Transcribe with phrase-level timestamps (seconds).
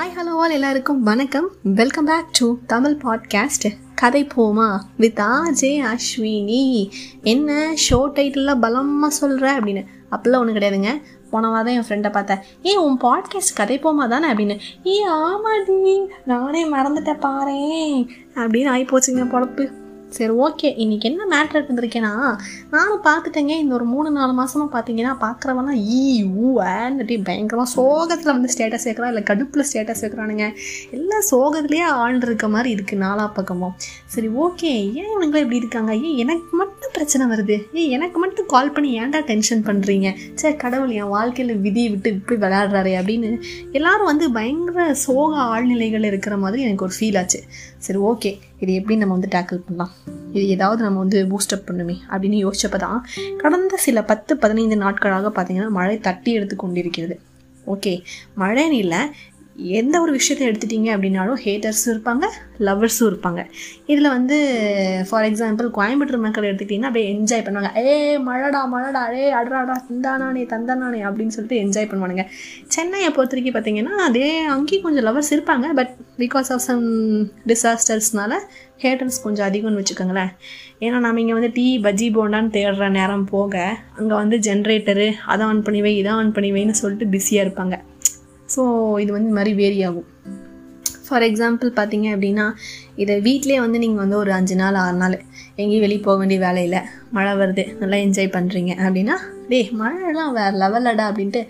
[0.00, 1.48] Hi hello all எல்லாருக்கும் வணக்கம்.
[1.62, 6.90] Welcome back to Tamil podcast கதை போமா வித் ஆஜே அஸ்வினி.
[7.22, 9.84] என்ன ஷோ டைட்டிலில் பலமாக சொல்கிற அப்படின்னு.
[10.10, 11.02] அப்படிலாம் ஒன்றும் கிடையாதுங்க.
[11.32, 12.38] போனவா தான் என் ஃப்ரெண்டை பார்த்தேன்.
[12.62, 14.58] ஏன் உன் பாட்காஸ்ட் கதை போமா தானே அப்படின்னு.
[14.86, 16.06] ஏ ஆமாடி.
[16.24, 18.08] நானே மறந்துட்டேன் பாரேன்.
[18.34, 19.79] அப்படின்னு ஆகிப்போச்சுங்க பொழப்பு.
[20.16, 22.36] சரி ஓகே இன்றைக்கி என்ன மேட்ரு எடுத்துருக்கேன்னா
[22.70, 23.52] நானும் பார்த்துட்டேங்க.
[23.62, 26.54] இந்த ஒரு மூணு நாலு மாதமாக பார்த்தீங்கன்னா பார்க்குறவனா ஈ ஊ
[27.24, 30.54] பயங்கரமாக சோகத்தில் வந்து ஸ்டேட்டஸ் வைக்கிறான் இல்லை கடுப்பில் ஸ்டேட்டஸ் வைக்கிறானுங்க
[30.90, 33.74] எல்லாம் சோகத்துலேயே ஆழ்ந்திருக்க மாதிரி இருக்குது நாலா பக்கமும்.
[34.06, 35.94] சரி ஓகே ஏன் இவனுங்களே இப்படி இருக்காங்க?
[35.94, 37.56] ஏன் எனக்கு மட்டும் பிரச்சனை வருது?
[37.76, 40.08] ஏ எனக்கு மட்டும் கால் பண்ணி ஏன்டா டென்ஷன் பண்ணுறீங்க
[40.40, 43.30] சே கடவுள் என் வாழ்க்கையில் விதியை விட்டு இப்படி விளையாடுறாரு அப்படின்னு
[43.78, 47.40] எல்லாரும் வந்து பயங்கர சோக ஆழ்நிலைகள் இருக்கிற மாதிரி எனக்கு ஒரு ஃபீல் ஆச்சு.
[47.86, 49.92] சரி ஓகே இது எப்படி நம்ம வந்து டேக்கிள் பண்ணலாம்?
[50.36, 53.00] இது ஏதாவது நம்ம வந்து பூஸ்டப் பண்ணுமே அப்படின்னு யோசிச்சப்போ தான்
[53.42, 57.16] கடந்த சில பத்து பதினைந்து நாட்களாக பார்த்தீங்கன்னா மழை தட்டி எடுத்து கொண்டிருக்கிறது.
[57.66, 57.94] ஓகே
[58.42, 59.00] மழைன்னு இல்லை
[59.78, 62.24] எந்த ஒரு விஷயத்தை எடுத்துட்டீங்க அப்படின்னாலும் ஹேட்டர்ஸும் இருப்பாங்க
[62.66, 63.40] லவ்வர்ஸும் இருப்பாங்க.
[63.92, 64.36] இதில் வந்து
[65.08, 67.70] ஃபார் எக்ஸாம்பிள் கோயம்புத்தூர் மக்கள் எடுத்துக்கிட்டிங்கன்னா அப்படியே என்ஜாய் பண்ணுவாங்க.
[67.86, 72.24] ஏ மழடா மழடா ஏ அடராடா தந்தானானே தந்தானானே அப்படின்னு சொல்லிட்டு என்ஜாய் பண்ணுவானுங்க.
[72.76, 75.92] சென்னையை பொறுத்த வரைக்கும் பார்த்தீங்கன்னா அதே அங்கேயும் கொஞ்சம் லவர்ஸ் இருப்பாங்க பட்
[76.24, 76.86] பிகாஸ் ஆஃப் சம்
[77.52, 78.32] டிசாஸ்டர்ஸ்னால
[78.84, 80.32] ஹேட்டர்ஸ் கொஞ்சம் அதிகம்னு வச்சுக்கோங்களேன்.
[80.84, 83.54] ஏன்னா நம்ம இங்கே வந்து டீ பஜ்ஜி போண்டான்னு தேடுற நேரம் போக
[83.98, 87.76] அங்கே வந்து ஜென்ரேட்டரு அதை ஆன் பண்ணி வை இதை ஆன் பண்ணி வைன்னு சொல்லிட்டு பிஸியாக இருப்பாங்க.
[88.54, 88.62] ஸோ
[89.02, 90.08] இது வந்து இந்த மாதிரி வேரி ஆகும்.
[91.06, 92.44] ஃபார் எக்ஸாம்பிள் பார்த்தீங்க அப்படின்னா
[93.02, 95.16] இதை வீட்டிலே வந்து நீங்கள் வந்து ஒரு அஞ்சு நாள் ஆறு நாள்
[95.60, 96.76] எங்கேயும் வெளியே போக வேண்டிய வேலையில்
[97.16, 99.16] மழை வருது நல்லா என்ஜாய் பண்ணுறீங்க அப்படின்னா
[99.50, 101.40] டே மழைலாம் வேறு லெவலடா அப்படின்ட்டு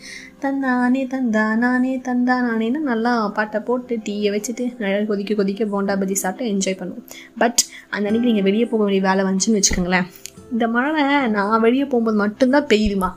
[0.42, 6.17] தந்தானே தந்தா நானே தந்தா நானேன்னு நல்லா பாட்டை போட்டு டீயை வச்சுட்டு நல்லா கொதிக்க கொதிக்க போண்டா பஜ்ஜி
[6.25, 7.07] சாப்பிட்டு என்ஜாய் பண்ணுவோம்.
[7.39, 10.07] பட் அந்த அன்றைக்கி நீங்கள் வெளியே போக வேண்டிய வேலை வந்துச்சுன்னு வச்சுக்கோங்களேன்.
[10.53, 11.05] இந்த மழை
[11.37, 13.11] நான் வெளியே போகும்போது மட்டும்தான் பெய்யுதுமா?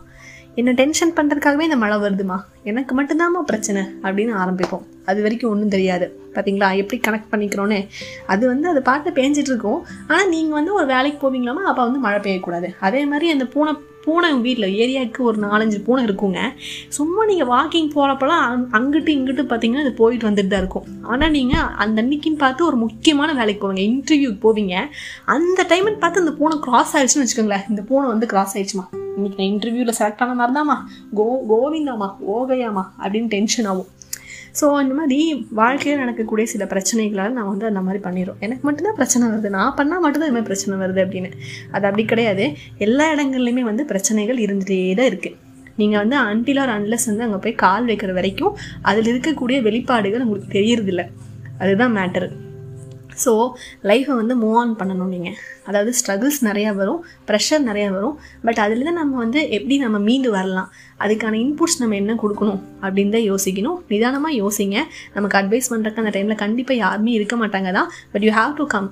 [0.56, 2.40] என்ன டென்ஷன் பண்ணுறதுக்காகவே இந்த மழை வருதுமா?
[2.72, 4.84] எனக்கு மட்டும்தாம்மா பிரச்சனை அப்படின்னு ஆரம்பிப்போம்.
[5.10, 6.06] அது வரைக்கும் ஒன்றும் தெரியாது.
[6.36, 7.80] பார்த்தீங்களா எப்படி கனெக்ட் பண்ணிக்கிறோன்னே?
[8.34, 9.82] அது வந்து அது பார்த்து பேஞ்சிட்டு இருக்கும்.
[10.12, 12.70] ஆனால் நீங்கள் வந்து ஒரு வேலைக்கு போவீங்களாமா அப்போ வந்து மழை பெய்யக்கூடாது.
[12.88, 13.74] அதே மாதிரி அந்த பூனை
[14.06, 16.40] பூனை வீட்டில் ஏரியாவுக்கு ஒரு நாலஞ்சு பூனை இருக்குங்க.
[16.96, 20.88] சும்மா நீங்கள் வாக்கிங் போகிறப்பெல்லாம் அங் அங்கிட்டு இங்கிட்டு பார்த்தீங்கன்னா அது போயிட்டு வந்துட்டு தான் இருக்கும்.
[21.12, 23.86] ஆனால் நீங்கள் அந்த அன்னைக்குன்னு பார்த்து ஒரு முக்கியமான வேலைக்கு போவீங்க.
[23.92, 24.76] இன்டர்வியூக்கு போவீங்க.
[25.36, 27.66] அந்த டைம்னு பார்த்து அந்த பூனை கிராஸ் ஆயிடுச்சுன்னு வச்சுக்கோங்களேன்.
[27.74, 28.86] இந்த பூனை வந்து கிராஸ் ஆயிடுச்சுமா?
[29.18, 30.76] இன்னைக்கு நான் இன்டர்வியூவில் செலக்ட் ஆன மாதிரி தாம்மா
[31.18, 32.08] கோ கோவிந்தாமா
[32.54, 33.90] ஓகையாமா அப்படின்னு டென்ஷன் ஆகும்.
[34.60, 35.20] ஸோ இந்த மாதிரி
[35.60, 38.38] வாழ்க்கையில் நடக்கக்கூடிய சில பிரச்சனைகளால் நான் வந்து அந்த மாதிரி பண்ணிடுறோம்.
[38.46, 39.50] எனக்கு மட்டும்தான் பிரச்சனை வருது.
[39.56, 41.32] நான் பண்ணால் மட்டும்தான் இது மாதிரி பிரச்சனை வருது அப்படின்னு.
[41.76, 42.46] அது அப்படி கிடையாது.
[42.88, 45.40] எல்லா இடங்கள்லையுமே வந்து பிரச்சனைகள் இருந்துகிட்டே தான் இருக்குது
[45.82, 48.56] நீங்கள் வந்து அன்டில் ஆர் அன்லஸ் வந்து அங்கே போய் கால் வைக்கிற வரைக்கும்
[48.90, 51.06] அதில் இருக்கக்கூடிய வெளிப்பாடுகள் உங்களுக்கு தெரியறதில்ல.
[51.62, 52.28] அதுதான் மேட்டரு
[53.24, 53.52] ஸோ
[53.90, 55.38] லைஃப்பை வந்து மூவ் ஆன் பண்ணணும் நீங்கள்
[55.68, 58.16] அதாவது ஸ்ட்ரகிள்ஸ் நிறையா வரும் ப்ரெஷர் நிறையா வரும்.
[58.46, 60.72] பட் அதுலேருந்து நம்ம வந்து எப்படி நம்ம மீண்டு வரலாம்?
[61.00, 62.62] அதுக்கான இன்புட்ஸ் நம்ம என்ன கொடுக்கணும்?
[62.82, 63.78] அப்படின்னு தான் யோசிக்கணும்.
[63.88, 64.80] நிதானமாக யோசிங்க.
[65.14, 67.90] நமக்கு அட்வைஸ் பண்ணுறக்கு அந்த டைமில் கண்டிப்பாக யாருமே இருக்க மாட்டாங்க தான்.
[68.14, 68.90] But you have to come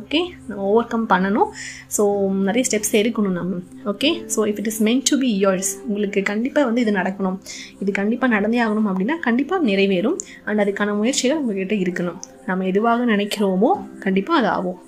[0.00, 1.48] okay நம்ம ஓவர் கம் பண்ணணும்.
[1.96, 2.02] ஸோ
[2.48, 3.58] நிறைய ஸ்டெப்ஸ் எடுக்கணும் நம்ம.
[3.92, 7.38] Okay so if it is meant to be yours உங்களுக்கு கண்டிப்பாக வந்து இது நடக்கணும்.
[7.82, 10.18] இது கண்டிப்பாக நடந்தே ஆகணும் அப்படின்னா கண்டிப்பாக நிறைவேறும்.
[10.46, 12.20] அண்ட் அதுக்கான முயற்சிகள் உங்கள்கிட்ட இருக்கணும்.
[12.50, 13.72] நம்ம எதுவாக நினைக்கிறோமோ
[14.06, 14.80] கண்டிப்பாக அது ஆகும்.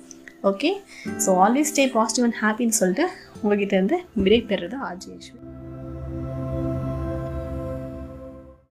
[0.51, 0.71] Okay
[1.25, 3.07] so always stay positive and ஹாப்பின்னு சொல்லிட்டு
[3.41, 5.54] உங்ககிட்ட இருந்து விடை பெறுறது ஆஜேஸ்வரி